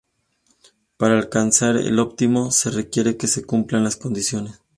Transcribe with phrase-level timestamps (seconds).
[0.97, 4.59] Para alcanzar el óptimo se requiere que se cumplan dos condiciones.